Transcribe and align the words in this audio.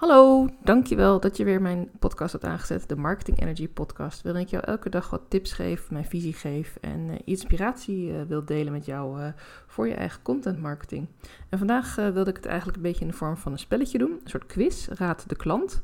Hallo, 0.00 0.48
dankjewel 0.62 1.20
dat 1.20 1.36
je 1.36 1.44
weer 1.44 1.62
mijn 1.62 1.90
podcast 1.98 2.32
hebt 2.32 2.44
aangezet, 2.44 2.88
de 2.88 2.96
Marketing 2.96 3.40
Energy 3.40 3.68
Podcast, 3.68 4.22
waarin 4.22 4.42
ik 4.42 4.48
jou 4.48 4.64
elke 4.64 4.88
dag 4.88 5.10
wat 5.10 5.22
tips 5.28 5.52
geef, 5.52 5.90
mijn 5.90 6.04
visie 6.04 6.32
geef 6.32 6.76
en 6.80 7.08
uh, 7.08 7.14
inspiratie 7.24 8.10
uh, 8.10 8.22
wil 8.22 8.44
delen 8.44 8.72
met 8.72 8.84
jou 8.84 9.20
uh, 9.20 9.26
voor 9.66 9.88
je 9.88 9.94
eigen 9.94 10.22
content 10.22 10.60
marketing. 10.60 11.08
En 11.48 11.58
vandaag 11.58 11.94
wilde 11.94 12.30
ik 12.30 12.36
het 12.36 12.46
eigenlijk 12.46 12.76
een 12.76 12.82
beetje 12.82 13.00
in 13.00 13.10
de 13.10 13.16
vorm 13.16 13.36
van 13.36 13.52
een 13.52 13.58
spelletje 13.58 13.98
doen, 13.98 14.10
een 14.10 14.30
soort 14.30 14.46
quiz, 14.46 14.88
raad 14.88 15.28
de 15.28 15.36
klant. 15.36 15.80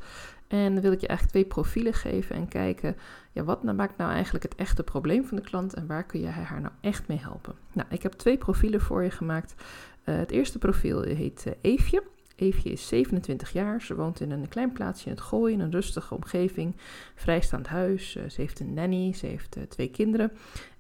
En 0.48 0.80
wil 0.80 0.93
ik 0.93 1.01
je 1.01 1.07
eigenlijk 1.07 1.39
twee 1.39 1.45
profielen 1.45 1.95
geven 1.95 2.37
en 2.37 2.48
kijken, 2.48 2.96
ja, 3.33 3.45
wat 3.45 3.62
nou 3.62 3.77
maakt 3.77 3.96
nou 3.96 4.12
eigenlijk 4.12 4.45
het 4.45 4.55
echte 4.55 4.83
probleem 4.83 5.25
van 5.25 5.37
de 5.37 5.43
klant 5.43 5.75
en 5.75 5.87
waar 5.87 6.05
kun 6.05 6.21
je 6.21 6.27
haar 6.27 6.61
nou 6.61 6.73
echt 6.80 7.09
mee 7.09 7.19
helpen? 7.19 7.55
Nou, 7.73 7.89
ik 7.91 8.03
heb 8.03 8.12
twee 8.12 8.39
profielen 8.39 8.80
voor 8.80 9.03
je 9.03 9.11
gemaakt. 9.11 9.55
het 10.03 10.30
eerste 10.30 10.59
profiel 10.59 11.03
heet 11.03 11.46
Eefje. 11.61 12.03
Eefje 12.37 12.71
is 12.71 12.89
27 12.89 13.52
jaar. 13.52 13.82
Ze 13.82 13.95
woont 13.95 14.21
in 14.21 14.30
een 14.30 14.48
klein 14.48 14.73
plaatsje 14.73 15.07
in 15.07 15.12
het 15.12 15.21
Gooi, 15.21 15.52
in 15.52 15.60
een 15.60 15.70
rustige 15.70 16.15
omgeving. 16.15 16.77
Vrijstaand 17.15 17.66
huis. 17.66 18.16
Eh, 18.16 18.29
ze 18.29 18.41
heeft 18.41 18.60
een 18.60 18.74
nanny. 18.74 19.12
Ze 19.12 19.27
heeft 19.27 19.56
uh, 19.56 19.62
twee 19.62 19.91
kinderen. 19.91 20.33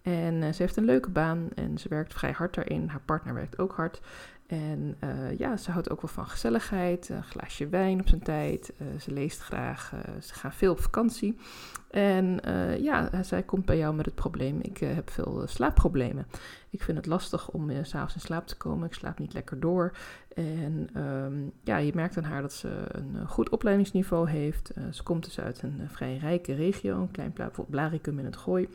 En 0.02 0.34
uh, 0.34 0.52
ze 0.52 0.62
heeft 0.62 0.76
een 0.76 0.84
leuke 0.84 1.10
baan 1.10 1.48
en 1.54 1.78
ze 1.78 1.88
werkt 1.88 2.14
vrij 2.14 2.32
hard 2.32 2.54
daarin. 2.54 2.88
Haar 2.88 3.02
partner 3.04 3.34
werkt 3.34 3.58
ook 3.58 3.72
hard. 3.72 4.00
En 4.46 4.96
uh, 5.04 5.38
ja, 5.38 5.56
ze 5.56 5.70
houdt 5.70 5.90
ook 5.90 6.00
wel 6.00 6.10
van 6.10 6.26
gezelligheid, 6.26 7.08
een 7.08 7.24
glaasje 7.24 7.68
wijn 7.68 8.00
op 8.00 8.08
zijn 8.08 8.22
tijd. 8.22 8.72
Uh, 8.78 9.00
ze 9.00 9.12
leest 9.12 9.40
graag, 9.40 9.92
uh, 9.94 10.00
ze 10.22 10.34
gaat 10.34 10.54
veel 10.54 10.72
op 10.72 10.80
vakantie. 10.80 11.38
En 11.90 12.40
ja, 12.80 13.22
zij 13.22 13.42
komt 13.42 13.64
bij 13.64 13.76
jou 13.76 13.94
met 13.94 14.06
het 14.06 14.14
probleem, 14.14 14.58
ik 14.62 14.78
heb 14.78 15.10
veel 15.10 15.42
slaapproblemen. 15.46 16.26
Ik 16.70 16.82
vind 16.82 16.96
het 16.96 17.06
lastig 17.06 17.48
om 17.48 17.70
s 17.82 17.88
s'avonds 17.88 18.14
in 18.14 18.20
slaap 18.20 18.46
te 18.46 18.56
komen, 18.56 18.86
ik 18.86 18.94
slaap 18.94 19.18
niet 19.18 19.32
lekker 19.32 19.60
door. 19.60 19.96
En 20.34 21.02
um, 21.02 21.52
ja, 21.64 21.76
je 21.76 21.92
merkt 21.94 22.16
aan 22.16 22.24
haar 22.24 22.42
dat 22.42 22.52
ze 22.52 22.84
een 22.88 23.28
goed 23.28 23.48
opleidingsniveau 23.48 24.28
heeft. 24.28 24.72
ze 24.90 25.02
komt 25.02 25.24
dus 25.24 25.40
uit 25.40 25.62
een 25.62 25.80
vrij 25.86 26.16
rijke 26.16 26.54
regio, 26.54 27.00
een 27.00 27.10
klein 27.10 27.32
plaats, 27.32 27.56
bijvoorbeeld 27.56 27.80
Blaricum 27.80 28.18
in 28.18 28.24
het 28.24 28.36
Gooi. 28.36 28.68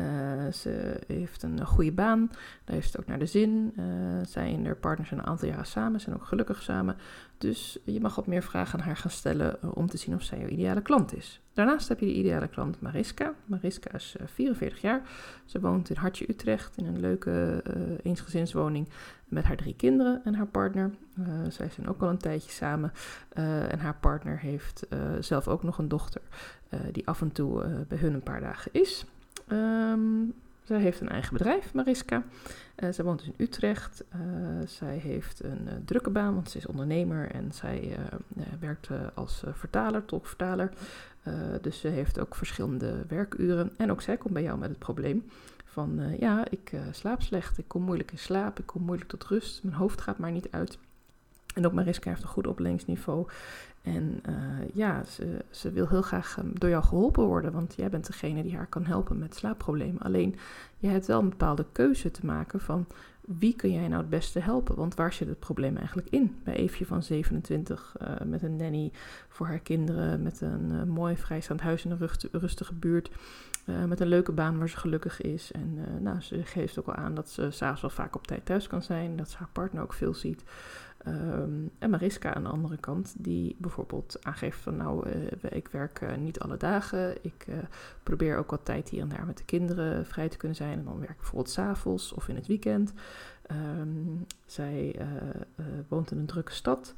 Uh, 0.00 0.52
ze 0.52 1.00
heeft 1.06 1.42
een 1.42 1.66
goede 1.66 1.92
baan, 1.92 2.30
daar 2.64 2.74
heeft 2.74 2.90
ze 2.90 2.98
ook 2.98 3.06
naar 3.06 3.18
de 3.18 3.26
zin. 3.26 3.72
Uh, 3.78 3.84
zij 4.26 4.54
en 4.54 4.64
haar 4.64 4.76
partner 4.76 5.06
zijn 5.06 5.20
een 5.20 5.26
aantal 5.26 5.48
jaren 5.48 5.66
samen, 5.66 6.00
zijn 6.00 6.14
ook 6.14 6.24
gelukkig 6.24 6.62
samen. 6.62 6.96
Dus 7.38 7.78
je 7.84 8.00
mag 8.00 8.14
wat 8.14 8.26
meer 8.26 8.42
vragen 8.42 8.78
aan 8.78 8.86
haar 8.86 8.96
gaan 8.96 9.10
stellen 9.10 9.56
uh, 9.64 9.76
om 9.76 9.86
te 9.86 9.96
zien 9.96 10.14
of 10.14 10.22
zij 10.22 10.38
jouw 10.38 10.48
ideale 10.48 10.82
klant 10.82 11.16
is. 11.16 11.40
Daarnaast 11.52 11.88
heb 11.88 12.00
je 12.00 12.06
de 12.06 12.14
ideale 12.14 12.48
klant 12.48 12.80
Mariska. 12.80 13.34
Mariska 13.44 13.92
is 13.92 14.16
44 14.24 14.80
jaar. 14.80 15.02
Ze 15.44 15.60
woont 15.60 15.90
in 15.90 15.96
Hartje 15.96 16.30
Utrecht 16.30 16.76
in 16.76 16.86
een 16.86 17.00
leuke 17.00 17.62
eensgezinswoning 18.02 18.88
met 19.24 19.44
haar 19.44 19.56
drie 19.56 19.76
kinderen 19.76 20.20
en 20.24 20.34
haar 20.34 20.46
partner. 20.46 20.90
zij 21.48 21.68
zijn 21.70 21.88
ook 21.88 22.02
al 22.02 22.08
een 22.08 22.18
tijdje 22.18 22.50
samen. 22.50 22.92
en 23.68 23.78
haar 23.78 23.96
partner 24.00 24.38
heeft 24.38 24.86
zelf 25.20 25.48
ook 25.48 25.62
nog 25.62 25.78
een 25.78 25.88
dochter 25.88 26.22
die 26.92 27.06
af 27.06 27.20
en 27.20 27.32
toe 27.32 27.84
bij 27.88 27.98
hun 27.98 28.14
een 28.14 28.22
paar 28.22 28.40
dagen 28.40 28.72
is. 28.72 29.06
Um, 29.52 30.34
zij 30.66 30.80
heeft 30.80 31.00
een 31.00 31.08
eigen 31.08 31.32
bedrijf, 31.32 31.74
Mariska. 31.74 32.22
Uh, 32.76 32.92
zij 32.92 33.04
woont 33.04 33.18
dus 33.18 33.28
in 33.28 33.44
Utrecht. 33.44 34.04
Uh, 34.14 34.66
zij 34.66 34.96
heeft 34.96 35.44
een 35.44 35.66
uh, 35.66 35.72
drukke 35.84 36.10
baan, 36.10 36.34
want 36.34 36.50
ze 36.50 36.58
is 36.58 36.66
ondernemer 36.66 37.30
en 37.30 37.52
zij 37.52 37.98
werkt 38.60 38.88
als 39.14 39.42
vertaler, 39.52 40.04
tolkvertaler. 40.04 40.70
dus 41.60 41.80
ze 41.80 41.88
heeft 41.88 42.18
ook 42.18 42.34
verschillende 42.34 43.04
werkuren. 43.08 43.72
En 43.76 43.90
ook 43.90 44.02
zij 44.02 44.16
komt 44.16 44.34
bij 44.34 44.42
jou 44.42 44.58
met 44.58 44.68
het 44.68 44.78
probleem 44.78 45.24
van, 45.64 46.16
ja, 46.18 46.44
ik 46.50 46.72
slaap 46.90 47.22
slecht, 47.22 47.58
ik 47.58 47.68
kom 47.68 47.82
moeilijk 47.82 48.10
in 48.10 48.18
slaap, 48.18 48.58
ik 48.58 48.66
kom 48.66 48.82
moeilijk 48.82 49.10
tot 49.10 49.24
rust, 49.24 49.62
mijn 49.62 49.76
hoofd 49.76 50.00
gaat 50.00 50.18
maar 50.18 50.32
niet 50.32 50.50
uit. 50.50 50.78
En 51.56 51.66
ook 51.66 51.72
Mariska 51.72 52.10
heeft 52.10 52.22
een 52.22 52.28
goed 52.28 52.46
opleidingsniveau. 52.46 53.26
En 53.82 54.20
uh, 54.28 54.34
ja, 54.74 55.04
ze, 55.04 55.44
ze, 55.50 55.70
wil 55.70 55.88
heel 55.88 56.02
graag 56.02 56.36
um, 56.38 56.50
door 56.58 56.70
jou 56.70 56.84
geholpen 56.84 57.24
worden, 57.24 57.52
want 57.52 57.74
jij 57.76 57.88
bent 57.88 58.06
degene 58.06 58.42
die 58.42 58.56
haar 58.56 58.66
kan 58.66 58.84
helpen 58.84 59.18
met 59.18 59.34
slaapproblemen. 59.34 60.02
Alleen, 60.02 60.36
je 60.78 60.88
hebt 60.88 61.06
wel 61.06 61.20
een 61.20 61.28
bepaalde 61.28 61.66
keuze 61.72 62.10
te 62.10 62.26
maken 62.26 62.60
van 62.60 62.86
wie 63.20 63.56
kun 63.56 63.72
jij 63.72 63.88
nou 63.88 64.00
het 64.00 64.10
beste 64.10 64.40
helpen? 64.40 64.76
Want 64.76 64.94
waar 64.94 65.12
zit 65.12 65.28
het 65.28 65.38
probleem 65.38 65.76
eigenlijk 65.76 66.08
in? 66.10 66.36
Bij 66.44 66.54
Eefje 66.54 66.86
van 66.86 67.02
27 67.02 67.94
uh, 68.02 68.08
met 68.26 68.42
een 68.42 68.56
nanny 68.56 68.92
voor 69.28 69.46
haar 69.46 69.58
kinderen, 69.58 70.22
met 70.22 70.40
een 70.40 70.70
uh, 70.72 70.82
mooi 70.82 71.16
vrijstaand 71.16 71.60
huis 71.60 71.84
in 71.84 71.90
een 71.90 72.08
rustige 72.32 72.74
buurt, 72.74 73.10
met 73.86 74.00
een 74.00 74.08
leuke 74.08 74.32
baan 74.32 74.58
waar 74.58 74.68
ze 74.68 74.76
gelukkig 74.76 75.20
is. 75.20 75.52
En 75.52 75.78
nou, 76.02 76.20
ze 76.20 76.42
geeft 76.44 76.78
ook 76.78 76.86
al 76.86 76.94
aan 76.94 77.14
dat 77.14 77.30
ze 77.30 77.50
s'avonds 77.50 77.80
wel 77.80 77.90
vaak 77.90 78.16
op 78.16 78.26
tijd 78.26 78.46
thuis 78.46 78.66
kan 78.66 78.82
zijn, 78.82 79.16
dat 79.16 79.30
ze 79.30 79.36
haar 79.36 79.48
partner 79.52 79.82
ook 79.82 79.92
veel 79.92 80.14
ziet. 80.14 80.44
Um, 81.08 81.70
en 81.78 81.90
Mariska 81.90 82.34
aan 82.34 82.42
de 82.42 82.48
andere 82.48 82.76
kant, 82.76 83.14
die 83.18 83.56
bijvoorbeeld 83.58 84.18
aangeeft 84.22 84.58
van 84.58 84.76
nou, 84.76 85.08
uh, 85.08 85.26
ik 85.50 85.68
werk 85.68 86.00
uh, 86.00 86.16
niet 86.16 86.38
alle 86.38 86.56
dagen. 86.56 87.24
Ik 87.24 87.46
uh, 87.48 87.56
probeer 88.02 88.36
ook 88.36 88.50
wat 88.50 88.64
tijd 88.64 88.88
hier 88.88 89.00
en 89.00 89.08
daar 89.08 89.26
met 89.26 89.38
de 89.38 89.44
kinderen 89.44 90.06
vrij 90.06 90.28
te 90.28 90.36
kunnen 90.36 90.56
zijn. 90.56 90.78
En 90.78 90.84
dan 90.84 90.98
werk 90.98 91.10
ik 91.10 91.16
bijvoorbeeld 91.16 91.50
s'avonds 91.50 92.12
of 92.12 92.28
in 92.28 92.34
het 92.34 92.46
weekend. 92.46 92.92
Um, 93.50 94.26
zij 94.46 95.06
woont 95.88 96.10
in 96.10 96.18
een 96.18 96.26
drukke 96.26 96.52
stad. 96.52 96.94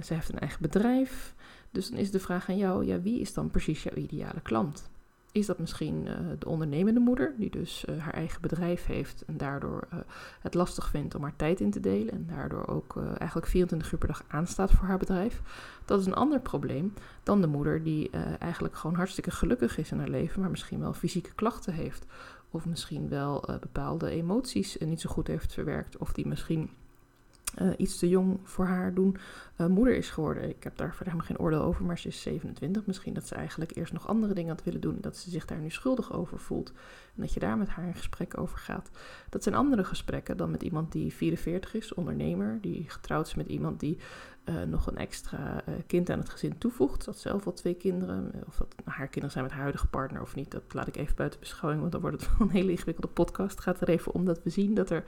zij 0.00 0.16
heeft 0.16 0.28
een 0.28 0.38
eigen 0.38 0.62
bedrijf. 0.62 1.34
Dus 1.70 1.88
dan 1.88 1.98
is 1.98 2.10
de 2.10 2.20
vraag 2.20 2.48
aan 2.48 2.56
jou, 2.56 2.86
ja, 2.86 3.00
wie 3.00 3.20
is 3.20 3.34
dan 3.34 3.50
precies 3.50 3.82
jouw 3.82 3.94
ideale 3.94 4.40
klant? 4.42 4.90
Is 5.32 5.46
dat 5.46 5.58
misschien 5.58 6.06
uh, 6.06 6.12
de 6.38 6.48
ondernemende 6.48 7.00
moeder, 7.00 7.34
die 7.38 7.50
dus 7.50 7.84
uh, 7.88 7.98
haar 7.98 8.14
eigen 8.14 8.40
bedrijf 8.40 8.86
heeft 8.86 9.24
en 9.24 9.36
daardoor 9.36 9.88
uh, 9.92 9.98
het 10.40 10.54
lastig 10.54 10.88
vindt 10.88 11.14
om 11.14 11.22
haar 11.22 11.36
tijd 11.36 11.60
in 11.60 11.70
te 11.70 11.80
delen 11.80 12.12
en 12.12 12.26
daardoor 12.26 12.66
ook 12.66 12.96
eigenlijk 13.18 13.50
24 13.50 13.92
uur 13.92 13.98
per 13.98 14.08
dag 14.08 14.24
aanstaat 14.28 14.70
voor 14.70 14.86
haar 14.86 14.98
bedrijf. 14.98 15.42
Dat 15.84 16.00
is 16.00 16.06
een 16.06 16.14
ander 16.14 16.40
probleem 16.40 16.94
dan 17.22 17.40
de 17.40 17.46
moeder 17.46 17.82
die 17.82 18.10
eigenlijk 18.38 18.76
gewoon 18.76 18.96
hartstikke 18.96 19.30
gelukkig 19.30 19.78
is 19.78 19.92
in 19.92 19.98
haar 19.98 20.08
leven, 20.08 20.40
maar 20.40 20.50
misschien 20.50 20.80
wel 20.80 20.92
fysieke 20.92 21.34
klachten 21.34 21.72
heeft. 21.72 22.06
Of 22.50 22.66
misschien 22.66 23.08
wel 23.08 23.44
bepaalde 23.60 24.10
emoties 24.10 24.76
niet 24.78 25.00
zo 25.00 25.10
goed 25.10 25.26
heeft 25.26 25.52
verwerkt. 25.52 25.96
Of 25.96 26.12
die 26.12 26.26
misschien 26.26 26.70
uh, 27.58 27.70
iets 27.76 27.98
te 27.98 28.08
jong 28.08 28.38
voor 28.42 28.66
haar 28.66 28.94
doen 28.94 29.16
uh, 29.60 29.66
moeder 29.66 29.96
is 29.96 30.10
geworden. 30.10 30.48
Ik 30.48 30.62
heb 30.62 30.76
daar 30.76 30.94
verder 30.94 31.12
helemaal 31.12 31.26
geen 31.26 31.38
oordeel 31.38 31.62
over, 31.62 31.84
maar 31.84 31.98
ze 31.98 32.08
is 32.08 32.20
27. 32.20 32.86
Misschien 32.86 33.14
dat 33.14 33.26
ze 33.26 33.34
eigenlijk 33.34 33.76
eerst 33.76 33.92
nog 33.92 34.08
andere 34.08 34.34
dingen 34.34 34.50
had 34.50 34.64
willen 34.64 34.80
doen. 34.80 34.98
Dat 35.00 35.16
ze 35.16 35.30
zich 35.30 35.44
daar 35.44 35.58
nu 35.58 35.70
schuldig 35.70 36.12
over 36.12 36.38
voelt. 36.38 36.72
En 37.14 37.20
dat 37.20 37.32
je 37.32 37.40
daar 37.40 37.58
met 37.58 37.68
haar 37.68 37.86
in 37.86 37.94
gesprek 37.94 38.38
over 38.38 38.58
gaat. 38.58 38.90
Dat 39.28 39.42
zijn 39.42 39.54
andere 39.54 39.84
gesprekken 39.84 40.36
dan 40.36 40.50
met 40.50 40.62
iemand 40.62 40.92
die 40.92 41.12
44 41.12 41.74
is, 41.74 41.94
ondernemer. 41.94 42.58
Die 42.60 42.84
getrouwd 42.88 43.26
is 43.26 43.34
met 43.34 43.48
iemand 43.48 43.80
die 43.80 43.98
uh, 44.44 44.62
nog 44.62 44.86
een 44.86 44.96
extra 44.96 45.62
kind 45.86 46.10
aan 46.10 46.18
het 46.18 46.28
gezin 46.28 46.58
toevoegt. 46.58 47.04
Dat 47.04 47.18
zelf 47.18 47.46
al 47.46 47.52
twee 47.52 47.74
kinderen. 47.74 48.32
Of 48.46 48.56
dat 48.56 48.74
nou, 48.84 48.96
haar 48.96 49.06
kinderen 49.06 49.30
zijn 49.30 49.44
met 49.44 49.52
haar 49.52 49.62
huidige 49.62 49.86
partner 49.86 50.22
of 50.22 50.34
niet. 50.34 50.50
Dat 50.50 50.62
laat 50.68 50.86
ik 50.86 50.96
even 50.96 51.16
buiten 51.16 51.40
beschouwing, 51.40 51.80
want 51.80 51.92
dan 51.92 52.00
wordt 52.00 52.20
het 52.20 52.30
een 52.40 52.50
hele 52.50 52.70
ingewikkelde 52.70 53.08
podcast. 53.08 53.50
Het 53.50 53.60
gaat 53.60 53.80
er 53.80 53.88
even 53.88 54.12
om 54.12 54.24
dat 54.24 54.42
we 54.42 54.50
zien 54.50 54.74
dat 54.74 54.90
er 54.90 55.04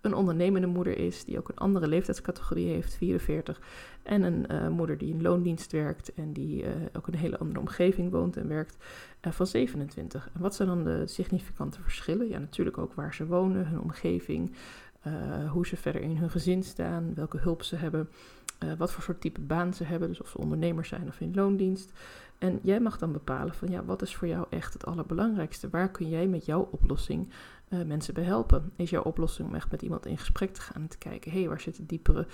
een 0.00 0.14
ondernemende 0.14 0.66
moeder 0.66 0.98
is, 0.98 1.24
die 1.24 1.38
ook 1.38 1.48
een 1.48 1.56
andere 1.56 1.86
leeftijdscategorie 1.86 2.68
heeft, 2.68 2.94
44. 2.94 3.60
En 4.02 4.22
een 4.22 4.46
uh, 4.50 4.68
moeder 4.68 4.98
die 4.98 5.12
in 5.12 5.22
loondienst 5.22 5.72
werkt 5.72 6.14
en 6.14 6.32
die 6.32 6.64
ook 6.92 7.06
een 7.06 7.14
hele 7.14 7.38
andere 7.38 7.60
omgeving 7.60 8.10
woont 8.10 8.36
en 8.36 8.48
werkt, 8.48 8.76
van 9.20 9.46
27. 9.46 10.30
En 10.34 10.40
wat 10.40 10.54
zijn 10.54 10.68
dan 10.68 10.84
de 10.84 11.06
significante 11.06 11.82
verschillen? 11.82 12.28
Ja, 12.28 12.38
natuurlijk 12.38 12.78
ook 12.78 12.94
waar 12.94 13.14
ze 13.14 13.26
wonen, 13.26 13.66
hun 13.66 13.80
omgeving, 13.80 14.52
hoe 15.50 15.66
ze 15.66 15.76
verder 15.76 16.02
in 16.02 16.16
hun 16.16 16.30
gezin 16.30 16.62
staan, 16.62 17.14
welke 17.14 17.38
hulp 17.38 17.62
ze 17.62 17.76
hebben, 17.76 18.08
wat 18.78 18.92
voor 18.92 19.02
soort 19.02 19.20
type 19.20 19.40
baan 19.40 19.74
ze 19.74 19.84
hebben, 19.84 20.08
dus 20.08 20.20
of 20.20 20.28
ze 20.28 20.38
ondernemers 20.38 20.88
zijn 20.88 21.08
of 21.08 21.20
in 21.20 21.34
loondienst. 21.34 21.92
En 22.38 22.58
jij 22.62 22.80
mag 22.80 22.98
dan 22.98 23.12
bepalen 23.12 23.54
van 23.54 23.68
ja, 23.68 23.84
wat 23.84 24.02
is 24.02 24.16
voor 24.16 24.28
jou 24.28 24.46
echt 24.50 24.72
het 24.72 24.86
allerbelangrijkste? 24.86 25.68
Waar 25.70 25.90
kun 25.90 26.08
jij 26.08 26.26
met 26.26 26.44
jouw 26.44 26.68
oplossing 26.70 27.28
uh, 27.68 27.82
mensen 27.84 28.14
bij 28.14 28.24
helpen? 28.24 28.72
Is 28.76 28.90
jouw 28.90 29.02
oplossing 29.02 29.48
om 29.48 29.54
echt 29.54 29.70
met 29.70 29.82
iemand 29.82 30.06
in 30.06 30.18
gesprek 30.18 30.54
te 30.54 30.60
gaan 30.60 30.82
en 30.82 30.88
te 30.88 30.98
kijken, 30.98 31.30
hé, 31.30 31.38
hey, 31.38 31.48
waar 31.48 31.60
zitten 31.60 31.86
diepere 31.86 32.26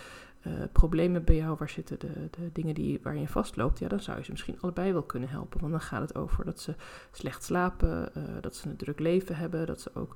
uh, 0.47 0.53
problemen 0.73 1.25
bij 1.25 1.37
jou? 1.37 1.57
Waar 1.59 1.69
zitten 1.69 1.99
de, 1.99 2.29
de 2.31 2.51
dingen 2.53 2.75
die, 2.75 3.01
waar 3.03 3.17
je 3.17 3.29
vastloopt? 3.29 3.79
Ja, 3.79 3.89
dan 3.89 4.01
zou 4.01 4.19
je 4.19 4.25
ze 4.25 4.31
misschien 4.31 4.61
allebei 4.61 4.93
wel 4.93 5.03
kunnen 5.03 5.29
helpen. 5.29 5.61
Want 5.61 5.73
dan 5.73 5.81
gaat 5.81 6.01
het 6.01 6.15
over 6.15 6.45
dat 6.45 6.61
ze 6.61 6.75
slecht 7.13 7.45
slapen, 7.45 8.13
dat 8.41 8.57
ze 8.57 8.69
een 8.69 8.77
druk 8.77 8.99
leven 8.99 9.37
hebben, 9.37 9.67
dat 9.67 9.81
ze 9.81 9.91
ook 9.95 10.15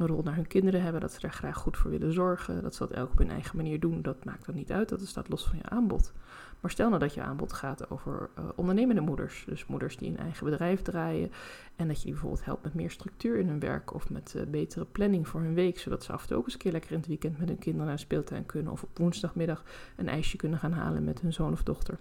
een 0.00 0.06
rol 0.06 0.22
naar 0.22 0.34
hun 0.34 0.46
kinderen 0.46 0.82
hebben, 0.82 1.00
dat 1.00 1.12
ze 1.12 1.20
daar 1.20 1.32
graag 1.32 1.56
goed 1.56 1.76
voor 1.76 1.90
willen 1.90 2.12
zorgen, 2.12 2.62
dat 2.62 2.74
ze 2.74 2.86
dat 2.86 2.96
elk 2.96 3.10
op 3.10 3.18
hun 3.18 3.30
eigen 3.30 3.56
manier 3.56 3.80
doen, 3.80 4.02
dat 4.02 4.24
maakt 4.24 4.46
dan 4.46 4.54
niet 4.54 4.72
uit, 4.72 4.88
dat 4.88 5.06
staat 5.06 5.28
los 5.28 5.44
van 5.44 5.56
je 5.56 5.68
aanbod. 5.68 6.12
Maar 6.60 6.70
stel 6.70 6.88
nou 6.88 7.00
dat 7.00 7.14
je 7.14 7.22
aanbod 7.22 7.52
gaat 7.52 7.90
over 7.90 8.30
uh, 8.38 8.44
ondernemende 8.54 9.00
moeders, 9.00 9.44
dus 9.46 9.66
moeders 9.66 9.96
die 9.96 10.08
een 10.08 10.18
eigen 10.18 10.44
bedrijf 10.44 10.82
draaien 10.82 11.30
en 11.76 11.88
dat 11.88 11.96
je 11.96 12.02
die 12.02 12.12
bijvoorbeeld 12.12 12.44
helpt 12.44 12.62
met 12.62 12.74
meer 12.74 12.90
structuur 12.90 13.38
in 13.38 13.48
hun 13.48 13.60
werk 13.60 13.94
of 13.94 14.10
met 14.10 14.34
uh, 14.36 14.42
betere 14.46 14.84
planning 14.84 15.28
voor 15.28 15.40
hun 15.40 15.54
week, 15.54 15.78
zodat 15.78 16.04
ze 16.04 16.12
af 16.12 16.22
en 16.22 16.28
toe 16.28 16.36
ook 16.36 16.44
eens 16.44 16.52
een 16.52 16.60
keer 16.60 16.72
lekker 16.72 16.90
in 16.90 16.98
het 16.98 17.06
weekend 17.06 17.38
met 17.38 17.48
hun 17.48 17.58
kinderen 17.58 17.86
naar 17.86 17.98
speeltuin 17.98 18.46
kunnen 18.46 18.72
of 18.72 18.82
op 18.82 18.98
woensdagmiddag 18.98 19.64
een 19.96 20.08
ijsje 20.08 20.36
kunnen 20.36 20.58
gaan 20.58 20.72
halen 20.72 21.04
met 21.04 21.20
hun 21.20 21.32
zoon 21.32 21.52
of 21.52 21.62
dochter. 21.62 21.98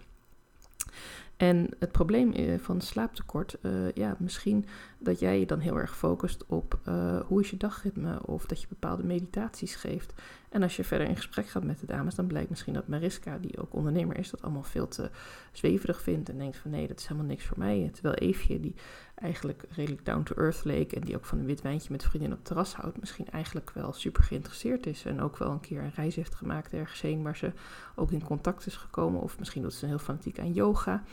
En 1.40 1.70
het 1.80 1.92
probleem 1.92 2.32
eh, 2.32 2.58
van 2.58 2.82
slaaptekort, 2.82 3.58
uh, 3.62 3.92
ja, 3.92 4.16
misschien 4.18 4.66
dat 4.98 5.20
jij 5.20 5.40
je 5.40 5.46
dan 5.46 5.60
heel 5.60 5.78
erg 5.80 5.98
focust 5.98 6.46
op 6.46 6.80
uh, 6.88 7.20
hoe 7.20 7.42
is 7.42 7.50
je 7.50 7.58
dagritme 7.58 8.26
of 8.26 8.46
dat 8.46 8.62
je 8.62 8.68
bepaalde 8.68 9.04
meditaties 9.04 9.76
geeft. 9.76 10.14
En 10.50 10.64
als 10.64 10.76
je 10.76 10.84
verder 10.84 11.08
in 11.08 11.16
gesprek 11.16 11.48
gaat 11.48 11.64
met 11.64 11.80
de 11.80 11.86
dames, 11.86 12.16
dan 12.16 12.28
blijkt 12.28 12.50
misschien 12.50 12.74
dat 12.74 12.88
Mariska, 12.88 13.38
die 13.38 13.62
ook 13.62 13.74
ondernemer 13.74 14.18
is, 14.18 14.30
dat 14.30 14.42
allemaal 14.42 14.64
veel 14.64 14.88
te 14.88 15.10
zweverig 15.52 16.02
vindt 16.02 16.30
en 16.30 16.38
denkt 16.38 16.58
van 16.58 16.72
nee, 16.72 16.88
dat 16.88 17.00
is 17.00 17.08
helemaal 17.08 17.30
niks 17.30 17.46
voor 17.46 17.58
mij. 17.58 17.90
Terwijl 17.94 18.16
Eefje, 18.16 18.60
die 18.60 18.76
eigenlijk 19.16 19.66
redelijk 19.70 20.06
down 20.06 20.24
to 20.24 20.36
earth 20.36 20.64
leek 20.64 20.94
en 20.94 21.02
die 21.02 21.16
ook 21.16 21.26
van 21.26 21.40
een 21.40 21.46
wit 21.46 21.62
wijntje 21.62 21.92
met 21.92 22.04
vrienden 22.04 22.32
op 22.32 22.38
het 22.38 22.46
terras 22.46 22.74
houdt, 22.74 23.00
misschien 23.00 23.30
eigenlijk 23.30 23.72
wel 23.72 23.94
super 23.94 24.24
geïnteresseerd 24.24 24.86
is 24.86 25.06
en 25.06 25.22
ook 25.22 25.38
wel 25.38 25.52
een 25.52 25.60
keer 25.60 25.82
een 25.82 25.94
reis 25.96 26.16
heeft 26.16 26.36
gemaakt 26.36 26.74
ergens 26.74 27.02
heen 27.02 27.24
waar 27.24 27.38
ze 27.38 27.52
ook 27.96 28.12
in 28.12 28.24
contact 28.24 28.66
is 28.66 28.76
gekomen. 28.76 29.22
Of 29.22 29.40
misschien 29.40 29.62
doet 29.62 29.74
ze 29.74 29.86
heel 29.86 30.00
fanatiek 30.00 30.40
aan 30.40 30.54
yoga. 30.54 31.04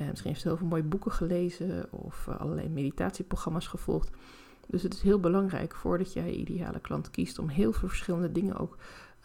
Uh, 0.00 0.08
misschien 0.08 0.30
heeft 0.30 0.42
ze 0.42 0.48
heel 0.48 0.56
veel 0.56 0.66
mooie 0.66 0.82
boeken 0.82 1.12
gelezen 1.12 1.92
of 1.92 2.26
uh, 2.28 2.40
allerlei 2.40 2.68
meditatieprogramma's 2.68 3.66
gevolgd. 3.66 4.10
Dus 4.66 4.82
het 4.82 4.94
is 4.94 5.02
heel 5.02 5.20
belangrijk 5.20 5.74
voordat 5.74 6.12
jij 6.12 6.30
ideale 6.30 6.80
klant 6.80 7.10
kiest 7.10 7.38
om 7.38 7.48
heel 7.48 7.72
veel 7.72 7.88
verschillende 7.88 8.32
dingen 8.32 8.56
ook 8.56 8.76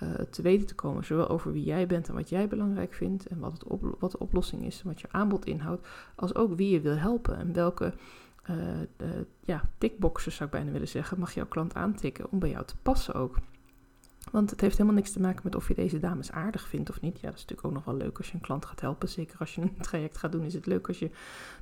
uh, 0.04 0.10
te 0.14 0.42
weten 0.42 0.68
te 0.68 0.76
komen. 0.76 1.06
Zowel 1.06 1.30
over 1.30 1.52
wie 1.52 1.64
jij 1.64 1.88
bent 1.88 2.08
en 2.08 2.14
wat 2.14 2.30
jij 2.30 2.48
belangrijk 2.48 2.94
vindt 2.94 3.26
en 3.26 3.40
wat, 3.40 3.52
het 3.52 3.64
wat 4.00 4.12
de 4.12 4.20
oplossing 4.20 4.66
is 4.66 4.82
en 4.82 4.88
wat 4.88 5.02
je 5.02 5.08
aanbod 5.12 5.46
inhoudt. 5.46 5.88
Als 6.16 6.36
ook 6.36 6.56
wie 6.56 6.70
je 6.70 6.82
wil 6.82 6.96
helpen 6.96 7.38
en 7.38 7.54
welke 7.54 7.94
uh, 8.50 8.58
ja, 9.44 9.62
tickboxen 9.78 10.32
zou 10.32 10.44
ik 10.44 10.56
bijna 10.56 10.72
willen 10.72 10.88
zeggen, 10.88 11.20
mag 11.20 11.34
jouw 11.34 11.46
klant 11.46 11.74
aantikken 11.74 12.32
om 12.32 12.40
bij 12.40 12.50
jou 12.50 12.66
te 12.66 12.76
passen 12.82 13.14
ook. 13.14 13.38
Want 14.32 14.50
het 14.50 14.62
heeft 14.62 14.78
helemaal 14.78 14.98
niks 14.98 15.12
te 15.12 15.20
maken 15.20 15.42
met 15.44 15.56
of 15.56 15.68
je 15.68 15.74
deze 15.74 16.00
dames 16.00 16.32
aardig 16.32 16.68
vindt 16.68 16.90
of 16.90 17.02
niet. 17.02 17.20
Ja, 17.20 17.28
dat 17.28 17.36
is 17.36 17.42
natuurlijk 17.42 17.68
ook 17.68 17.74
nog 17.74 17.86
wel 17.86 17.96
leuk 17.96 18.18
als 18.18 18.28
je 18.28 18.34
een 18.34 18.42
klant 18.42 18.66
gaat 18.66 18.82
helpen. 18.82 19.10
Zeker 19.10 19.40
als 19.40 19.56
je 19.56 19.62
een 19.62 19.78
traject 19.88 20.18
gaat 20.18 20.32
doen, 20.32 20.44
is 20.44 20.54
het 20.54 20.66
leuk 20.66 20.88
als 20.88 21.00
je 21.00 21.10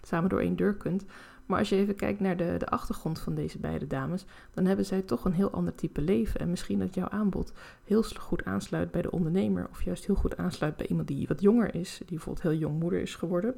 samen 0.01 0.29
door 0.29 0.39
één 0.39 0.55
deur 0.55 0.73
kunt. 0.73 1.05
Maar 1.45 1.59
als 1.59 1.69
je 1.69 1.75
even 1.75 1.95
kijkt 1.95 2.19
naar 2.19 2.37
de, 2.37 2.55
de 2.57 2.67
achtergrond 2.67 3.19
van 3.19 3.35
deze 3.35 3.59
beide 3.59 3.87
dames, 3.87 4.25
dan 4.53 4.65
hebben 4.65 4.85
zij 4.85 5.01
toch 5.01 5.25
een 5.25 5.33
heel 5.33 5.51
ander 5.51 5.75
type 5.75 6.01
leven. 6.01 6.39
En 6.39 6.49
misschien 6.49 6.79
dat 6.79 6.93
jouw 6.93 7.07
aanbod 7.07 7.53
heel 7.83 8.03
goed 8.03 8.45
aansluit 8.45 8.91
bij 8.91 9.01
de 9.01 9.11
ondernemer, 9.11 9.67
of 9.69 9.83
juist 9.83 10.05
heel 10.05 10.15
goed 10.15 10.37
aansluit 10.37 10.75
bij 10.75 10.87
iemand 10.87 11.07
die 11.07 11.27
wat 11.27 11.41
jonger 11.41 11.75
is, 11.75 11.97
die 11.97 12.07
bijvoorbeeld 12.07 12.41
heel 12.41 12.59
jong 12.59 12.79
moeder 12.79 13.01
is 13.01 13.15
geworden. 13.15 13.55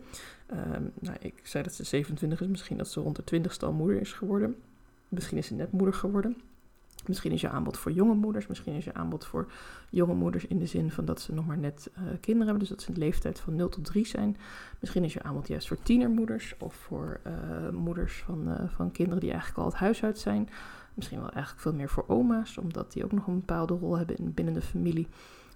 Um, 0.52 0.92
nou, 1.00 1.18
ik 1.20 1.40
zei 1.44 1.64
dat 1.64 1.74
ze 1.74 1.84
27 1.84 2.42
is, 2.42 2.48
misschien 2.48 2.78
dat 2.78 2.88
ze 2.88 3.00
rond 3.00 3.16
de 3.16 3.42
20ste 3.42 3.66
al 3.66 3.74
moeder 3.74 4.02
is 4.02 4.14
geworden. 4.14 4.56
Misschien 5.08 5.38
is 5.38 5.48
ze 5.48 5.54
net 5.54 5.72
moeder 5.72 5.94
geworden. 5.94 6.38
Misschien 7.06 7.32
is 7.32 7.42
je 7.42 7.50
aanbod 7.50 7.78
voor 7.78 7.92
jonge 7.92 8.14
moeders, 8.14 8.48
misschien 8.48 8.74
is 8.74 8.86
je 8.86 8.94
aanbod 8.94 9.26
voor 9.26 9.52
jonge 9.90 10.14
moeders 10.14 10.46
in 10.46 10.60
de 10.60 10.66
zin 10.66 10.92
van 10.92 11.06
dat 11.06 11.22
ze 11.22 11.34
nog 11.34 11.46
maar 11.46 11.58
net 11.58 11.90
uh, 11.94 12.00
kinderen 12.04 12.48
hebben, 12.48 12.60
dus 12.60 12.70
dat 12.70 12.82
ze 12.82 12.88
in 12.88 12.94
de 12.94 13.00
leeftijd 13.00 13.40
van 13.40 13.56
0 13.56 13.70
tot 13.70 13.86
3 13.86 14.06
zijn. 14.06 14.38
Misschien 14.80 15.04
is 15.04 15.14
je 15.14 15.24
aanbod 15.24 15.48
juist 15.48 15.68
voor 15.68 15.82
tienermoeders 15.84 16.56
of 16.60 16.76
voor 16.76 17.20
uh, 17.28 17.70
moeders 17.70 18.24
van, 18.26 18.48
uh, 18.48 18.56
van 18.68 18.92
kinderen 18.92 19.20
die 19.20 19.32
eigenlijk 19.32 19.60
al 19.60 19.66
het 19.66 19.80
huis 19.80 20.04
uit 20.04 20.20
zijn. 20.20 20.50
Misschien 20.94 21.20
wel 21.20 21.30
eigenlijk 21.30 21.64
veel 21.64 21.74
meer 21.74 21.90
voor 21.90 22.06
oma's, 22.08 22.58
omdat 22.58 22.94
die 22.94 23.04
ook 23.04 23.12
nog 23.12 23.28
een 23.28 23.40
bepaalde 23.40 23.74
rol 23.74 23.98
hebben 23.98 24.16
in, 24.16 24.34
binnen 24.34 24.54
de 24.54 24.62
familie. 24.62 25.08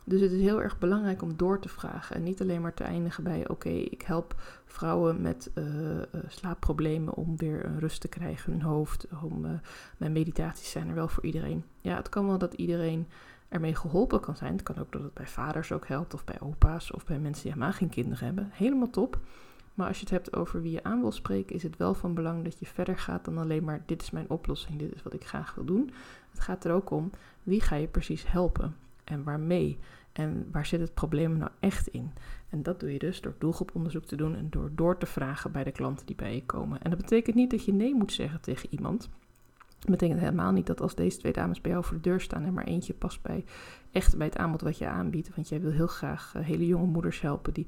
Dus 0.08 0.22
het 0.22 0.32
is 0.32 0.42
heel 0.42 0.62
erg 0.62 0.78
belangrijk 0.78 1.22
om 1.22 1.38
door 1.38 1.60
te 1.60 1.70
vragen 1.70 2.16
en 2.16 2.24
niet 2.24 2.42
alleen 2.42 2.62
maar 2.62 2.74
te 2.74 2.84
eindigen 2.84 3.24
bij: 3.24 3.50
oké, 3.50 3.70
ik 3.70 4.02
help 4.02 4.36
vrouwen 4.66 5.22
met 5.22 5.52
uh, 5.54 5.66
uh, 5.66 6.02
slaapproblemen 6.28 7.14
om 7.14 7.38
weer 7.38 7.72
rust 7.80 8.02
te 8.02 8.08
krijgen 8.08 8.52
hun 8.52 8.62
hoofd. 8.62 9.08
Om, 9.24 9.46
uh, 9.46 9.52
mijn 9.98 10.12
meditaties 10.12 10.72
zijn 10.72 10.88
er 10.90 10.96
wel 10.96 11.08
voor 11.08 11.24
iedereen. 11.24 11.64
Ja, 11.82 11.96
het 11.96 12.10
kan 12.10 12.28
wel 12.28 12.38
dat 12.38 12.54
iedereen 12.54 13.08
ermee 13.50 13.76
geholpen 13.76 14.20
kan 14.20 14.36
zijn. 14.36 14.52
Het 14.52 14.64
kan 14.64 14.78
ook 14.78 14.92
dat 14.92 15.02
het 15.02 15.14
bij 15.14 15.28
vaders 15.28 15.72
ook 15.72 15.88
helpt, 15.88 16.14
of 16.14 16.24
bij 16.24 16.40
opa's, 16.40 16.92
of 16.92 17.06
bij 17.06 17.20
mensen 17.20 17.44
die 17.44 17.52
helemaal 17.52 17.74
geen 17.74 17.90
kinderen 17.90 18.26
hebben. 18.26 18.50
Helemaal 18.52 18.90
top. 18.90 19.20
Maar 19.74 19.88
als 19.88 19.98
je 19.98 20.04
het 20.04 20.14
hebt 20.14 20.36
over 20.36 20.62
wie 20.62 20.72
je 20.72 20.84
aan 20.84 21.02
wil 21.02 21.12
spreken, 21.12 21.56
is 21.56 21.64
het 21.64 21.78
wel 21.78 21.94
van 21.94 22.14
belang 22.14 22.44
dat 22.44 22.60
je 22.60 22.66
verder 22.66 22.98
gaat 22.98 23.26
dan 23.26 23.38
alleen 23.38 23.64
maar: 23.64 23.84
dit 23.86 24.02
is 24.02 24.12
mijn 24.12 24.30
oplossing, 24.30 24.80
dit 24.80 24.96
is 24.96 25.04
wat 25.04 25.14
ik 25.14 25.28
graag 25.28 25.56
wil 25.56 25.66
doen. 25.66 25.92
Het 26.32 26.40
gaat 26.40 26.66
er 26.66 26.72
ook 26.72 26.90
om 26.90 27.12
wie 27.44 27.62
ga 27.62 27.76
je 27.76 27.88
precies 27.88 28.32
helpen 28.32 28.76
en 29.06 29.24
waarmee. 29.24 29.80
En 30.12 30.48
waar 30.52 30.66
zit 30.66 30.80
het 30.80 30.94
probleem 30.94 31.38
nou 31.38 31.52
echt 31.60 31.88
in? 31.88 32.12
En 32.50 32.64
dat 32.64 32.80
doe 32.80 32.94
je 32.94 33.00
dus 33.00 33.22
door 33.22 33.36
doelgroeponderzoek 33.40 34.06
te 34.06 34.16
doen 34.16 34.36
en 34.36 34.50
door 34.50 34.72
door 34.76 34.98
te 34.98 35.06
vragen 35.06 35.52
bij 35.52 35.64
de 35.64 35.72
klanten 35.72 36.06
die 36.06 36.16
bij 36.16 36.36
je 36.36 36.46
komen. 36.46 36.82
En 36.82 36.90
dat 36.90 37.00
betekent 37.00 37.36
niet 37.36 37.52
dat 37.52 37.66
je 37.66 37.74
nee 37.74 37.96
moet 37.96 38.12
zeggen 38.12 38.42
tegen 38.42 38.70
iemand. 38.72 39.10
Dat 39.86 39.98
betekent 39.98 40.20
helemaal 40.20 40.52
niet 40.52 40.68
dat 40.68 40.82
als 40.82 40.96
deze 40.96 41.18
twee 41.18 41.34
dames 41.34 41.62
bij 41.62 41.72
jou 41.72 41.84
voor 41.84 41.96
de 41.96 42.02
deur 42.02 42.22
staan 42.22 42.44
en 42.44 42.54
maar 42.54 42.64
eentje 42.64 42.94
past 42.94 43.22
bij 43.22 43.44
echt 43.96 44.18
bij 44.18 44.28
het 44.28 44.38
aanbod 44.38 44.62
wat 44.62 44.78
je 44.78 44.88
aanbiedt. 44.88 45.36
Want 45.36 45.50
jij 45.50 45.62
wil 45.62 45.72
heel 45.72 45.88
graag 45.88 46.34
uh, 46.38 46.44
hele 46.44 46.66
jonge 46.66 46.86
moeders 46.86 47.22
helpen 47.22 47.54
die 47.54 47.68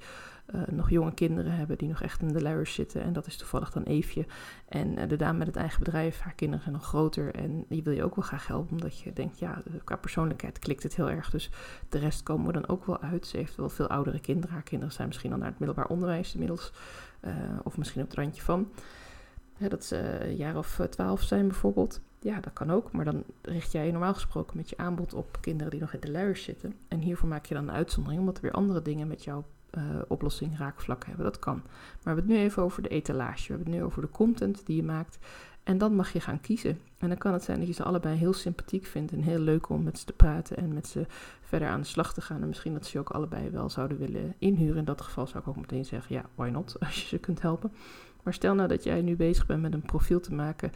uh, 0.56 0.62
nog 0.68 0.90
jonge 0.90 1.14
kinderen 1.14 1.52
hebben, 1.52 1.78
die 1.78 1.88
nog 1.88 2.02
echt 2.02 2.22
in 2.22 2.28
de 2.28 2.42
luiers 2.42 2.74
zitten. 2.74 3.02
En 3.02 3.14
dat 3.14 3.28
is 3.28 3.38
toevallig 3.38 3.72
dan 3.72 3.84
Eefje. 3.84 4.26
En 4.68 5.00
uh, 5.00 5.08
de 5.08 5.16
dame 5.16 5.38
met 5.38 5.48
het 5.48 5.56
eigen 5.56 5.84
bedrijf, 5.84 6.20
haar 6.20 6.34
kinderen 6.34 6.64
zijn 6.64 6.76
nog 6.76 6.86
groter. 6.86 7.36
En 7.36 7.66
die 7.70 7.84
wil 7.84 7.94
je 7.94 8.04
ook 8.04 8.16
wel 8.16 8.26
graag 8.26 8.48
helpen, 8.48 8.72
omdat 8.72 9.00
je 9.00 9.14
denkt, 9.14 9.40
ja, 9.40 9.62
qua 9.84 9.96
persoonlijkheid 9.96 10.60
klikt 10.60 10.84
het 10.84 10.96
heel 10.96 11.10
erg. 11.10 11.30
Dus 11.30 11.50
de 11.90 11.98
rest 11.98 12.24
komen 12.24 12.46
we 12.48 12.54
dan 12.54 12.68
ook 12.68 12.86
wel 12.86 13.02
uit. 13.02 13.28
Ze 13.28 13.38
heeft 13.38 13.56
wel 13.56 13.70
veel 13.70 13.88
oudere 13.88 14.20
kinderen. 14.20 14.54
Haar 14.54 14.64
kinderen 14.64 14.94
zijn 14.94 15.08
misschien 15.08 15.32
al 15.32 15.38
naar 15.38 15.50
het 15.50 15.60
middelbaar 15.60 15.88
onderwijs 15.88 16.34
inmiddels. 16.34 16.74
of 17.64 17.78
misschien 17.78 18.02
op 18.02 18.08
het 18.08 18.18
randje 18.18 18.42
van. 18.42 18.72
dat 19.58 19.86
ze 19.86 20.26
een 20.26 20.36
jaar 20.36 20.58
of 20.58 20.82
twaalf 20.90 21.22
zijn 21.22 21.48
bijvoorbeeld. 21.48 22.02
Ja, 22.28 22.40
dat 22.40 22.54
kan 22.54 22.72
ook, 22.72 22.92
maar 22.92 23.06
dan 23.06 23.24
richt 23.42 23.72
jij 23.72 23.92
normaal 23.92 24.14
gesproken 24.14 24.58
met 24.58 24.70
je 24.70 24.78
aanbod 24.78 25.14
op 25.14 25.38
kinderen 25.42 25.72
die 25.72 25.80
nog 25.80 25.94
in 25.94 26.00
de 26.00 26.12
luiers 26.12 26.44
zitten. 26.44 26.74
En 26.88 27.00
hiervoor 27.00 27.28
maak 27.28 27.46
je 27.46 27.54
dan 27.54 27.68
een 27.68 27.76
uitzondering, 27.76 28.20
omdat 28.20 28.36
er 28.36 28.42
weer 28.42 28.52
andere 28.52 28.82
dingen 28.82 29.08
met 29.08 29.24
jouw 29.24 29.46
uh, 29.78 29.84
oplossing 30.08 30.58
raakvlak 30.58 31.06
hebben. 31.06 31.26
Dat 31.26 31.40
kan. 31.40 31.56
Maar 31.56 31.74
we 32.04 32.10
hebben 32.10 32.24
het 32.24 32.34
nu 32.34 32.40
even 32.40 32.64
over 32.64 32.82
de 32.82 32.90
etalage. 32.90 33.48
We 33.48 33.54
hebben 33.54 33.68
het 33.68 33.82
nu 33.82 33.84
over 33.84 34.02
de 34.02 34.10
content 34.10 34.66
die 34.66 34.76
je 34.76 34.84
maakt. 34.84 35.18
En 35.64 35.78
dan 35.78 35.96
mag 35.96 36.14
je 36.14 36.20
gaan 36.20 36.42
kiezen. 36.42 36.80
En 36.98 37.08
dan 37.08 37.18
kan 37.18 37.34
het 37.34 37.44
zijn 37.44 37.60
dat 37.60 37.68
je 37.68 37.74
ze 37.74 37.84
allebei 37.84 38.18
heel 38.18 38.34
sympathiek 38.34 38.86
vindt 38.86 39.12
en 39.12 39.22
heel 39.22 39.40
leuk 39.40 39.70
om 39.70 39.84
met 39.84 40.00
ze 40.00 40.06
te 40.06 40.14
praten 40.14 40.58
en 40.58 40.74
met 40.74 40.88
ze 40.88 41.06
verder 41.42 41.68
aan 41.68 41.82
de 41.82 41.88
slag 41.88 42.14
te 42.14 42.22
gaan. 42.22 42.42
En 42.42 42.48
misschien 42.48 42.74
dat 42.74 42.86
ze 42.86 42.92
je 42.94 43.00
ook 43.00 43.10
allebei 43.10 43.50
wel 43.50 43.70
zouden 43.70 43.98
willen 43.98 44.34
inhuren. 44.38 44.78
In 44.78 44.86
dat 44.86 45.02
geval 45.02 45.28
zou 45.28 45.40
ik 45.40 45.50
ook 45.50 45.56
meteen 45.56 45.86
zeggen, 45.86 46.16
ja, 46.16 46.24
why 46.36 46.50
not, 46.50 46.76
als 46.86 47.02
je 47.02 47.08
ze 47.08 47.18
kunt 47.18 47.42
helpen. 47.42 47.72
Maar 48.28 48.36
stel 48.36 48.56
nou 48.56 48.68
dat 48.68 48.84
jij 48.84 49.02
nu 49.02 49.16
bezig 49.16 49.46
bent 49.46 49.62
met 49.62 49.74
een 49.74 49.82
profiel 49.82 50.20
te 50.20 50.34
maken 50.34 50.72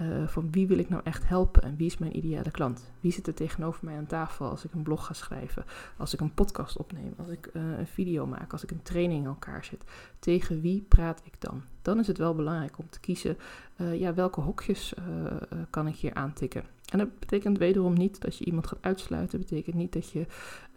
uh, 0.00 0.26
van 0.26 0.50
wie 0.50 0.66
wil 0.66 0.78
ik 0.78 0.88
nou 0.88 1.02
echt 1.04 1.28
helpen 1.28 1.62
en 1.62 1.76
wie 1.76 1.86
is 1.86 1.98
mijn 1.98 2.16
ideale 2.16 2.50
klant? 2.50 2.92
Wie 3.00 3.12
zit 3.12 3.26
er 3.26 3.34
tegenover 3.34 3.84
mij 3.84 3.96
aan 3.96 4.06
tafel 4.06 4.50
als 4.50 4.64
ik 4.64 4.72
een 4.72 4.82
blog 4.82 5.06
ga 5.06 5.12
schrijven, 5.12 5.64
als 5.96 6.14
ik 6.14 6.20
een 6.20 6.34
podcast 6.34 6.76
opneem, 6.76 7.14
als 7.16 7.28
ik 7.28 7.50
uh, 7.52 7.78
een 7.78 7.86
video 7.86 8.26
maak, 8.26 8.52
als 8.52 8.62
ik 8.62 8.70
een 8.70 8.82
training 8.82 9.20
in 9.20 9.28
elkaar 9.28 9.64
zet? 9.64 9.84
Tegen 10.18 10.60
wie 10.60 10.84
praat 10.88 11.20
ik 11.24 11.40
dan? 11.40 11.62
Dan 11.82 11.98
is 11.98 12.06
het 12.06 12.18
wel 12.18 12.34
belangrijk 12.34 12.78
om 12.78 12.88
te 12.88 13.00
kiezen, 13.00 13.36
uh, 13.76 14.00
ja, 14.00 14.14
welke 14.14 14.40
hokjes 14.40 14.94
kan 15.70 15.86
ik 15.86 15.94
hier 15.94 16.14
aantikken? 16.14 16.73
En 16.92 16.98
dat 16.98 17.18
betekent 17.18 17.58
wederom 17.58 17.92
niet 17.92 18.20
dat 18.20 18.38
je 18.38 18.44
iemand 18.44 18.66
gaat 18.66 18.78
uitsluiten. 18.80 19.40
Dat 19.40 19.48
betekent 19.48 19.76
niet 19.76 19.92
dat 19.92 20.10
je 20.10 20.26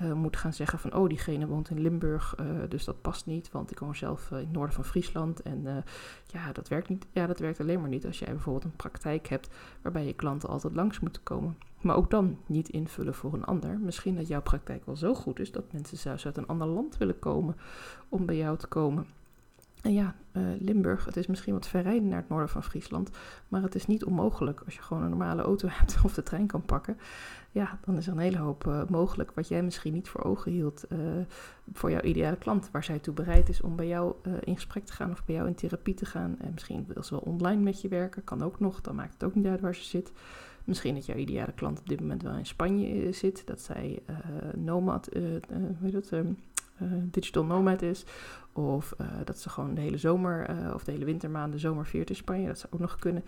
uh, 0.01 0.13
moet 0.13 0.37
gaan 0.37 0.53
zeggen 0.53 0.79
van... 0.79 0.95
oh, 0.95 1.09
diegene 1.09 1.47
woont 1.47 1.69
in 1.69 1.81
Limburg, 1.81 2.35
uh, 2.39 2.45
dus 2.69 2.83
dat 2.83 3.01
past 3.01 3.25
niet... 3.25 3.51
want 3.51 3.71
ik 3.71 3.79
woon 3.79 3.95
zelf 3.95 4.31
uh, 4.31 4.39
in 4.39 4.45
het 4.45 4.53
noorden 4.53 4.75
van 4.75 4.85
Friesland. 4.85 5.41
En 5.41 5.83
ja, 6.25 6.51
dat 6.51 6.67
werkt 6.67 6.89
niet. 6.89 7.05
Ja, 7.11 7.27
dat 7.27 7.39
werkt 7.39 7.59
alleen 7.59 7.79
maar 7.79 7.89
niet 7.89 8.05
als 8.05 8.19
jij 8.19 8.31
bijvoorbeeld 8.31 8.63
een 8.63 8.75
praktijk 8.75 9.27
hebt... 9.27 9.49
waarbij 9.81 10.05
je 10.05 10.13
klanten 10.13 10.49
altijd 10.49 10.75
langs 10.75 10.99
moeten 10.99 11.23
komen. 11.23 11.57
Maar 11.81 11.95
ook 11.95 12.09
dan 12.09 12.37
niet 12.45 12.69
invullen 12.69 13.13
voor 13.13 13.33
een 13.33 13.45
ander. 13.45 13.79
Misschien 13.79 14.15
dat 14.15 14.27
jouw 14.27 14.41
praktijk 14.41 14.85
wel 14.85 14.95
zo 14.95 15.13
goed 15.13 15.39
is... 15.39 15.51
dat 15.51 15.71
mensen 15.71 15.97
zelfs 15.97 16.25
uit 16.25 16.37
een 16.37 16.47
ander 16.47 16.67
land 16.67 16.97
willen 16.97 17.19
komen 17.19 17.55
om 18.09 18.25
bij 18.25 18.37
jou 18.37 18.57
te 18.57 18.67
komen... 18.67 19.05
En 19.87 19.93
ja, 19.93 20.15
uh, 20.33 20.43
Limburg, 20.59 21.05
het 21.05 21.17
is 21.17 21.27
misschien 21.27 21.53
wat 21.53 21.67
ver 21.67 21.81
rijden 21.81 22.07
naar 22.07 22.19
het 22.19 22.29
noorden 22.29 22.49
van 22.49 22.63
Friesland, 22.63 23.09
maar 23.47 23.61
het 23.61 23.75
is 23.75 23.87
niet 23.87 24.03
onmogelijk 24.03 24.61
als 24.65 24.75
je 24.75 24.81
gewoon 24.81 25.03
een 25.03 25.09
normale 25.09 25.41
auto 25.41 25.67
hebt 25.77 25.97
of 26.03 26.13
de 26.13 26.23
trein 26.23 26.47
kan 26.47 26.61
pakken. 26.61 26.97
Ja, 27.51 27.79
dan 27.85 27.97
is 27.97 28.07
er 28.07 28.13
een 28.13 28.19
hele 28.19 28.37
hoop 28.37 28.65
uh, 28.67 28.81
mogelijk 28.87 29.31
wat 29.31 29.47
jij 29.47 29.63
misschien 29.63 29.93
niet 29.93 30.09
voor 30.09 30.23
ogen 30.23 30.51
hield 30.51 30.85
uh, 30.89 30.99
voor 31.73 31.91
jouw 31.91 32.01
ideale 32.01 32.37
klant, 32.37 32.69
waar 32.71 32.83
zij 32.83 32.99
toe 32.99 33.13
bereid 33.13 33.49
is 33.49 33.61
om 33.61 33.75
bij 33.75 33.87
jou 33.87 34.15
in 34.43 34.55
gesprek 34.55 34.85
te 34.85 34.93
gaan 34.93 35.11
of 35.11 35.25
bij 35.25 35.35
jou 35.35 35.47
in 35.47 35.55
therapie 35.55 35.93
te 35.93 36.05
gaan. 36.05 36.35
En 36.39 36.51
misschien 36.53 36.85
wil 36.87 37.03
ze 37.03 37.13
wel 37.13 37.23
online 37.33 37.61
met 37.61 37.81
je 37.81 37.87
werken, 37.87 38.23
kan 38.23 38.43
ook 38.43 38.59
nog, 38.59 38.81
dan 38.81 38.95
maakt 38.95 39.13
het 39.13 39.23
ook 39.23 39.35
niet 39.35 39.45
uit 39.45 39.61
waar 39.61 39.75
ze 39.75 39.83
zit. 39.83 40.11
Misschien 40.63 40.93
dat 40.95 41.05
jouw 41.05 41.17
ideale 41.17 41.53
klant 41.53 41.79
op 41.79 41.89
dit 41.89 41.99
moment 41.99 42.21
wel 42.21 42.33
in 42.33 42.45
Spanje 42.45 43.11
zit, 43.11 43.47
dat 43.47 43.61
zij 43.61 44.03
nomad, 44.55 45.09
hoe 45.13 45.41
heet 45.81 45.93
dat, 45.93 46.11
uh, 46.11 46.19
digital 47.11 47.45
nomad 47.45 47.81
is. 47.81 48.05
Of 48.53 48.93
uh, 49.01 49.07
dat 49.23 49.39
ze 49.39 49.49
gewoon 49.49 49.73
de 49.73 49.81
hele 49.81 49.97
zomer 49.97 50.49
uh, 50.49 50.73
of 50.73 50.83
de 50.83 50.91
hele 50.91 51.05
wintermaanden 51.05 51.59
zomer 51.59 51.85
viert 51.85 52.09
in 52.09 52.15
Spanje. 52.15 52.47
Dat 52.47 52.59
zou 52.59 52.73
ook 52.73 52.79
nog 52.79 52.95
kunnen. 52.95 53.23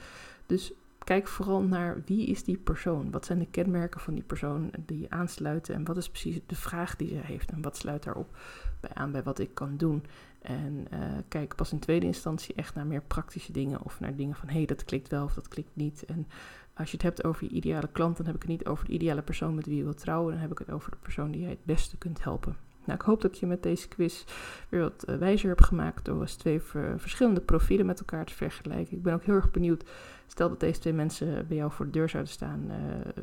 Dus 0.45 0.73
kijk 1.03 1.27
vooral 1.27 1.61
naar 1.61 2.01
wie 2.05 2.25
is 2.25 2.43
die 2.43 2.57
persoon? 2.57 3.11
Wat 3.11 3.25
zijn 3.25 3.39
de 3.39 3.47
kenmerken 3.51 3.99
van 3.99 4.13
die 4.13 4.23
persoon 4.23 4.71
die 4.85 5.11
aansluiten? 5.13 5.75
En 5.75 5.85
wat 5.85 5.97
is 5.97 6.09
precies 6.09 6.39
de 6.45 6.55
vraag 6.55 6.95
die 6.95 7.07
ze 7.07 7.19
heeft? 7.23 7.51
En 7.51 7.61
wat 7.61 7.77
sluit 7.77 8.03
daarop 8.03 8.37
bij 8.79 8.93
aan 8.93 9.11
bij 9.11 9.23
wat 9.23 9.39
ik 9.39 9.53
kan 9.53 9.77
doen? 9.77 10.03
En 10.41 10.87
kijk 11.27 11.55
pas 11.55 11.71
in 11.71 11.79
tweede 11.79 12.05
instantie 12.05 12.55
echt 12.55 12.75
naar 12.75 12.87
meer 12.87 13.01
praktische 13.01 13.51
dingen. 13.51 13.83
Of 13.83 13.99
naar 13.99 14.15
dingen 14.15 14.35
van 14.35 14.47
hé, 14.47 14.55
hey, 14.55 14.65
dat 14.65 14.85
klikt 14.85 15.09
wel 15.09 15.23
of 15.23 15.33
dat 15.33 15.47
klikt 15.47 15.75
niet. 15.75 16.05
En 16.05 16.27
als 16.73 16.91
je 16.91 16.97
het 16.97 17.05
hebt 17.05 17.23
over 17.23 17.43
je 17.43 17.49
ideale 17.49 17.89
klant, 17.91 18.17
dan 18.17 18.25
heb 18.25 18.35
ik 18.35 18.41
het 18.41 18.51
niet 18.51 18.65
over 18.65 18.85
de 18.85 18.91
ideale 18.91 19.21
persoon 19.21 19.55
met 19.55 19.65
wie 19.65 19.77
je 19.77 19.83
wilt 19.83 19.99
trouwen. 19.99 20.31
Dan 20.31 20.41
heb 20.41 20.51
ik 20.51 20.57
het 20.57 20.71
over 20.71 20.91
de 20.91 20.97
persoon 20.97 21.31
die 21.31 21.41
jij 21.41 21.49
het 21.49 21.65
beste 21.65 21.97
kunt 21.97 22.23
helpen. 22.23 22.68
Nou, 22.85 22.99
ik 22.99 23.05
hoop 23.05 23.21
dat 23.21 23.39
je 23.39 23.45
met 23.45 23.63
deze 23.63 23.87
quiz 23.87 24.23
weer 24.69 24.81
wat 24.81 25.05
uh, 25.09 25.15
wijzer 25.15 25.47
hebt 25.47 25.65
gemaakt 25.65 26.05
door 26.05 26.21
eens 26.21 26.35
twee 26.35 26.61
verschillende 26.97 27.41
profielen 27.41 27.85
met 27.85 27.99
elkaar 27.99 28.25
te 28.25 28.33
vergelijken. 28.33 28.97
Ik 28.97 29.03
ben 29.03 29.13
ook 29.13 29.23
heel 29.23 29.35
erg 29.35 29.51
benieuwd, 29.51 29.83
stel 30.27 30.49
dat 30.49 30.59
deze 30.59 30.79
twee 30.79 30.93
mensen 30.93 31.47
bij 31.47 31.57
jou 31.57 31.71
voor 31.71 31.85
de 31.85 31.91
deur 31.91 32.09
zouden 32.09 32.31
staan, 32.31 32.63
uh, 32.67 32.75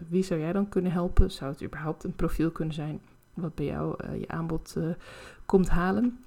wie 0.09 0.23
zou 0.23 0.41
jij 0.41 0.53
dan 0.53 0.69
kunnen 0.69 0.93
helpen? 0.93 1.31
Zou 1.31 1.53
het 1.53 1.63
überhaupt 1.63 2.05
een 2.05 2.17
profiel 2.17 2.51
kunnen 2.51 2.75
zijn 2.75 3.01
wat 3.35 3.55
bij 3.55 3.67
jou 3.67 4.05
uh, 4.05 4.21
je 4.21 4.29
aanbod 4.29 4.77
komt 5.47 5.69
halen? 5.69 6.19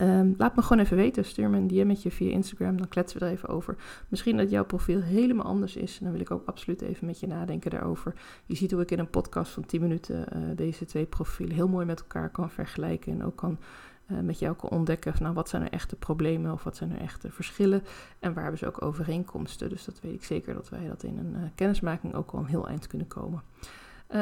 Um, 0.00 0.34
laat 0.38 0.56
me 0.56 0.62
gewoon 0.62 0.82
even 0.82 0.96
weten. 0.96 1.24
Stuur 1.24 1.50
me 1.50 1.56
een 1.56 1.66
DM'tje 1.66 2.10
via 2.10 2.30
Instagram. 2.30 2.76
Dan 2.76 2.88
kletsen 2.88 3.18
we 3.18 3.24
er 3.24 3.32
even 3.32 3.48
over. 3.48 3.76
Misschien 4.08 4.36
dat 4.36 4.50
jouw 4.50 4.64
profiel 4.64 5.00
helemaal 5.00 5.46
anders 5.46 5.76
is. 5.76 5.98
En 5.98 6.04
dan 6.04 6.12
wil 6.12 6.20
ik 6.20 6.30
ook 6.30 6.46
absoluut 6.46 6.80
even 6.82 7.06
met 7.06 7.20
je 7.20 7.26
nadenken 7.26 7.70
daarover. 7.70 8.14
Je 8.46 8.54
ziet 8.54 8.70
hoe 8.70 8.80
ik 8.80 8.90
in 8.90 8.98
een 8.98 9.10
podcast 9.10 9.52
van 9.52 9.66
10 9.66 9.80
minuten 9.80 10.26
uh, 10.36 10.42
deze 10.56 10.84
twee 10.84 11.04
profielen 11.04 11.54
heel 11.54 11.68
mooi 11.68 11.86
met 11.86 12.00
elkaar 12.00 12.30
kan 12.30 12.50
vergelijken. 12.50 13.12
En 13.12 13.24
ook 13.24 13.36
kan 13.36 13.58
uh, 14.10 14.20
met 14.20 14.38
jou 14.38 14.56
kan 14.56 14.70
ontdekken 14.70 15.12
van 15.12 15.22
nou, 15.22 15.34
wat 15.34 15.48
zijn 15.48 15.62
er 15.62 15.70
echte 15.70 15.96
problemen 15.96 16.52
of 16.52 16.64
wat 16.64 16.76
zijn 16.76 16.92
er 16.92 17.00
echte 17.00 17.30
verschillen. 17.30 17.82
En 18.18 18.32
waar 18.32 18.42
hebben 18.42 18.58
ze 18.60 18.66
ook 18.66 18.82
overeenkomsten. 18.82 19.68
Dus 19.68 19.84
dat 19.84 20.00
weet 20.00 20.14
ik 20.14 20.24
zeker 20.24 20.54
dat 20.54 20.68
wij 20.68 20.86
dat 20.88 21.02
in 21.02 21.18
een 21.18 21.34
uh, 21.34 21.48
kennismaking 21.54 22.14
ook 22.14 22.30
al 22.30 22.38
een 22.38 22.46
heel 22.46 22.68
eind 22.68 22.86
kunnen 22.86 23.08
komen. 23.08 23.42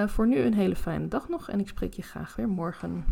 voor 0.06 0.26
nu 0.26 0.38
een 0.38 0.54
hele 0.54 0.76
fijne 0.76 1.08
dag 1.08 1.28
nog 1.28 1.48
en 1.48 1.60
ik 1.60 1.68
spreek 1.68 1.92
je 1.92 2.02
graag 2.02 2.36
weer 2.36 2.48
morgen. 2.48 3.04